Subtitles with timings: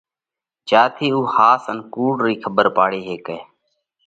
[0.67, 3.39] جيا ٿِي اُو ۿاس ان ڪُوڙ رئي کٻر پاڙي ھيڪئہ۔